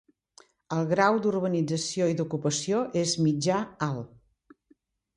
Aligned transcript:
El 0.77 0.89
grau 0.91 1.17
d'urbanització 1.25 2.09
i 2.15 2.19
d'ocupació 2.23 2.83
és 3.05 3.17
mitjà-alt. 3.29 4.61